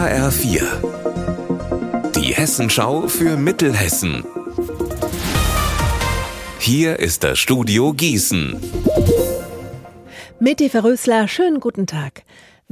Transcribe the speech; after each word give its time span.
HR4. 0.00 0.62
Die 2.16 2.32
Hessenschau 2.32 3.06
für 3.06 3.36
Mittelhessen. 3.36 4.24
Hier 6.58 6.98
ist 6.98 7.22
das 7.22 7.38
Studio 7.38 7.92
Gießen. 7.92 8.58
Meti 10.38 10.70
Verrösler, 10.70 11.28
schönen 11.28 11.60
guten 11.60 11.86
Tag. 11.86 12.22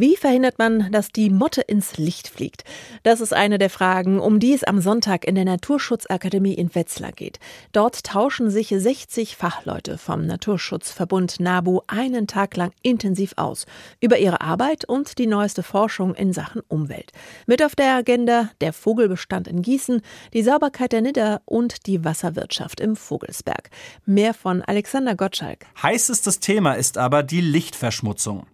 Wie 0.00 0.16
verhindert 0.16 0.60
man, 0.60 0.92
dass 0.92 1.10
die 1.10 1.28
Motte 1.28 1.60
ins 1.60 1.96
Licht 1.96 2.28
fliegt? 2.28 2.62
Das 3.02 3.20
ist 3.20 3.34
eine 3.34 3.58
der 3.58 3.68
Fragen, 3.68 4.20
um 4.20 4.38
die 4.38 4.54
es 4.54 4.62
am 4.62 4.80
Sonntag 4.80 5.24
in 5.24 5.34
der 5.34 5.44
Naturschutzakademie 5.44 6.54
in 6.54 6.72
Wetzlar 6.72 7.10
geht. 7.10 7.40
Dort 7.72 8.04
tauschen 8.04 8.48
sich 8.48 8.68
60 8.68 9.34
Fachleute 9.34 9.98
vom 9.98 10.24
Naturschutzverbund 10.24 11.40
NABU 11.40 11.80
einen 11.88 12.28
Tag 12.28 12.56
lang 12.56 12.70
intensiv 12.82 13.32
aus 13.34 13.66
über 14.00 14.18
ihre 14.18 14.40
Arbeit 14.40 14.84
und 14.84 15.18
die 15.18 15.26
neueste 15.26 15.64
Forschung 15.64 16.14
in 16.14 16.32
Sachen 16.32 16.62
Umwelt. 16.68 17.10
Mit 17.46 17.60
auf 17.60 17.74
der 17.74 17.96
Agenda 17.96 18.50
der 18.60 18.72
Vogelbestand 18.72 19.48
in 19.48 19.62
Gießen, 19.62 20.02
die 20.32 20.44
Sauberkeit 20.44 20.92
der 20.92 21.00
Nidder 21.00 21.42
und 21.44 21.88
die 21.88 22.04
Wasserwirtschaft 22.04 22.78
im 22.78 22.94
Vogelsberg. 22.94 23.68
Mehr 24.06 24.32
von 24.32 24.62
Alexander 24.62 25.16
Gottschalk. 25.16 25.66
Heißestes 25.82 26.38
Thema 26.38 26.74
ist 26.74 26.98
aber 26.98 27.24
die 27.24 27.40
Lichtverschmutzung. 27.40 28.46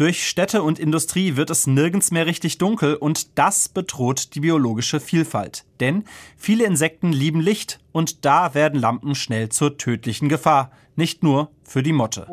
Durch 0.00 0.26
Städte 0.26 0.62
und 0.62 0.78
Industrie 0.78 1.36
wird 1.36 1.50
es 1.50 1.66
nirgends 1.66 2.10
mehr 2.10 2.24
richtig 2.24 2.56
dunkel 2.56 2.94
und 2.94 3.36
das 3.38 3.68
bedroht 3.68 4.34
die 4.34 4.40
biologische 4.40 4.98
Vielfalt. 4.98 5.66
Denn 5.78 6.04
viele 6.38 6.64
Insekten 6.64 7.12
lieben 7.12 7.42
Licht 7.42 7.80
und 7.92 8.24
da 8.24 8.54
werden 8.54 8.80
Lampen 8.80 9.14
schnell 9.14 9.50
zur 9.50 9.76
tödlichen 9.76 10.30
Gefahr. 10.30 10.70
Nicht 10.96 11.22
nur 11.22 11.50
für 11.64 11.82
die 11.82 11.92
Motte. 11.92 12.26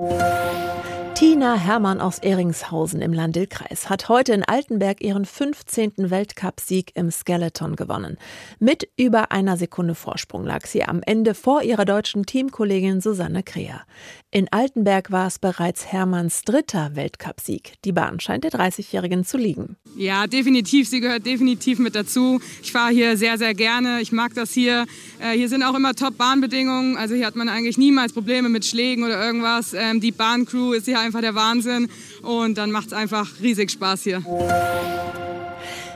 Tina 1.38 1.54
Hermann 1.54 2.02
aus 2.02 2.18
Ehringshausen 2.18 3.00
im 3.00 3.14
Landil-Kreis 3.14 3.92
hat 3.92 4.10
heute 4.10 4.34
in 4.34 4.44
Altenberg 4.44 5.02
ihren 5.02 5.24
15. 5.24 6.10
Weltcupsieg 6.10 6.94
im 6.96 7.12
Skeleton 7.12 7.76
gewonnen. 7.76 8.18
Mit 8.58 8.90
über 8.98 9.32
einer 9.32 9.56
Sekunde 9.56 9.94
Vorsprung 9.94 10.44
lag 10.44 10.66
sie 10.66 10.84
am 10.84 11.04
Ende 11.06 11.36
vor 11.36 11.62
ihrer 11.62 11.86
deutschen 11.86 12.26
Teamkollegin 12.26 13.02
Susanne 13.02 13.44
Kreher. 13.44 13.84
In 14.32 14.48
Altenberg 14.52 15.12
war 15.12 15.28
es 15.28 15.40
bereits 15.40 15.86
Hermanns 15.86 16.42
dritter 16.42 16.96
Weltcupsieg. 16.96 17.74
Die 17.86 17.92
Bahn 17.92 18.20
scheint 18.20 18.44
der 18.44 18.52
30-Jährigen 18.52 19.24
zu 19.24 19.38
liegen. 19.38 19.78
Ja, 19.96 20.28
definitiv. 20.28 20.90
Sie 20.90 21.00
gehört 21.00 21.26
definitiv 21.26 21.80
mit 21.80 21.96
dazu. 21.96 22.42
Ich 22.62 22.72
fahre 22.72 22.92
hier 22.92 23.16
sehr, 23.16 23.38
sehr 23.38 23.54
gerne. 23.54 24.02
Ich 24.02 24.12
mag 24.12 24.34
das 24.34 24.52
hier. 24.52 24.86
Äh, 25.20 25.38
hier 25.38 25.50
sind 25.50 25.64
auch 25.64 25.76
immer 25.76 25.94
Top-Bahnbedingungen. 25.94 26.98
Also 26.98 27.16
hier 27.16 27.26
hat 27.26 27.36
man 27.36 27.48
eigentlich 27.48 27.78
niemals 27.78 28.12
Probleme 28.12 28.50
mit 28.50 28.66
Schlägen 28.66 29.06
oder 29.06 29.24
irgendwas. 29.24 29.74
Ähm, 29.74 30.02
die 30.02 30.12
Bahncrew 30.12 30.74
ist 30.74 30.86
hier 30.86 31.00
einfach 31.00 31.22
der 31.22 31.27
Wahnsinn 31.36 31.90
und 32.22 32.58
dann 32.58 32.72
macht 32.72 32.88
es 32.88 32.94
einfach 32.94 33.40
riesig 33.42 33.72
Spaß 33.72 34.04
hier. 34.04 34.24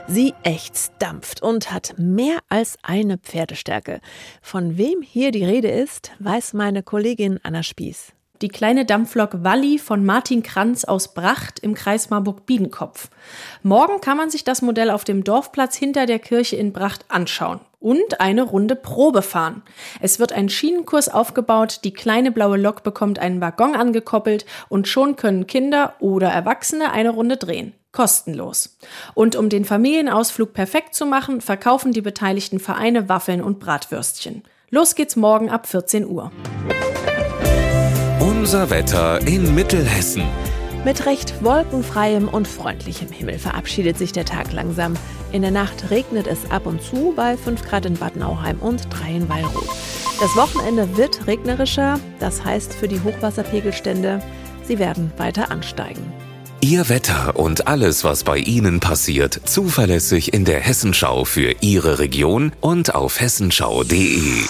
Sie 0.08 0.34
ächzt, 0.42 0.92
dampft 0.98 1.42
und 1.42 1.70
hat 1.70 1.94
mehr 1.96 2.38
als 2.48 2.76
eine 2.82 3.18
Pferdestärke. 3.18 4.00
Von 4.42 4.76
wem 4.76 5.00
hier 5.00 5.30
die 5.30 5.44
Rede 5.44 5.68
ist, 5.68 6.10
weiß 6.18 6.54
meine 6.54 6.82
Kollegin 6.82 7.38
Anna 7.42 7.62
Spieß 7.62 8.12
die 8.42 8.48
kleine 8.48 8.84
Dampflok 8.84 9.44
Walli 9.44 9.78
von 9.78 10.04
Martin 10.04 10.42
Kranz 10.42 10.84
aus 10.84 11.14
Bracht 11.14 11.60
im 11.60 11.74
Kreis 11.74 12.10
Marburg-Biedenkopf. 12.10 13.08
Morgen 13.62 14.00
kann 14.00 14.16
man 14.16 14.30
sich 14.30 14.42
das 14.44 14.62
Modell 14.62 14.90
auf 14.90 15.04
dem 15.04 15.24
Dorfplatz 15.24 15.76
hinter 15.76 16.06
der 16.06 16.18
Kirche 16.18 16.56
in 16.56 16.72
Bracht 16.72 17.04
anschauen 17.08 17.60
und 17.82 18.20
eine 18.20 18.42
Runde 18.42 18.76
Probe 18.76 19.22
fahren. 19.22 19.62
Es 20.00 20.18
wird 20.18 20.32
ein 20.32 20.48
Schienenkurs 20.48 21.08
aufgebaut, 21.08 21.80
die 21.84 21.92
kleine 21.92 22.30
blaue 22.30 22.56
Lok 22.56 22.82
bekommt 22.82 23.18
einen 23.18 23.40
Waggon 23.40 23.74
angekoppelt 23.74 24.46
und 24.68 24.88
schon 24.88 25.16
können 25.16 25.46
Kinder 25.46 25.94
oder 26.00 26.28
Erwachsene 26.28 26.92
eine 26.92 27.10
Runde 27.10 27.36
drehen. 27.36 27.74
Kostenlos. 27.92 28.78
Und 29.14 29.36
um 29.36 29.50
den 29.50 29.66
Familienausflug 29.66 30.54
perfekt 30.54 30.94
zu 30.94 31.04
machen, 31.04 31.42
verkaufen 31.42 31.92
die 31.92 32.00
beteiligten 32.00 32.58
Vereine 32.58 33.08
Waffeln 33.08 33.42
und 33.42 33.60
Bratwürstchen. 33.60 34.42
Los 34.70 34.94
geht's 34.94 35.16
morgen 35.16 35.50
ab 35.50 35.66
14 35.66 36.06
Uhr. 36.06 36.32
Unser 38.20 38.70
Wetter 38.70 39.20
in 39.26 39.54
Mittelhessen. 39.54 40.22
Mit 40.84 41.06
recht 41.06 41.44
wolkenfreiem 41.44 42.28
und 42.28 42.48
freundlichem 42.48 43.12
Himmel 43.12 43.38
verabschiedet 43.38 43.98
sich 43.98 44.12
der 44.12 44.24
Tag 44.24 44.52
langsam. 44.52 44.94
In 45.32 45.40
der 45.40 45.50
Nacht 45.50 45.90
regnet 45.90 46.26
es 46.26 46.50
ab 46.50 46.66
und 46.66 46.82
zu 46.82 47.14
bei 47.16 47.38
5 47.38 47.62
Grad 47.66 47.86
in 47.86 47.94
Bad 47.94 48.16
Nauheim 48.16 48.58
und 48.58 48.82
3 48.90 49.16
in 49.16 49.28
Weilroth. 49.30 49.68
Das 50.20 50.36
Wochenende 50.36 50.96
wird 50.96 51.26
regnerischer, 51.26 51.98
das 52.20 52.44
heißt 52.44 52.74
für 52.74 52.86
die 52.86 53.00
Hochwasserpegelstände, 53.00 54.22
sie 54.68 54.78
werden 54.78 55.10
weiter 55.16 55.50
ansteigen. 55.50 56.12
Ihr 56.60 56.88
Wetter 56.90 57.36
und 57.36 57.66
alles, 57.66 58.04
was 58.04 58.22
bei 58.22 58.38
Ihnen 58.38 58.78
passiert, 58.78 59.40
zuverlässig 59.46 60.32
in 60.32 60.44
der 60.44 60.60
Hessenschau 60.60 61.24
für 61.24 61.56
Ihre 61.60 61.98
Region 61.98 62.52
und 62.60 62.94
auf 62.94 63.18
hessenschau.de. 63.18 64.44